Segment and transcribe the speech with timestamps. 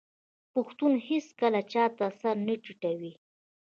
[0.53, 3.13] پښتون هیڅکله چا ته سر نه ټیټوي.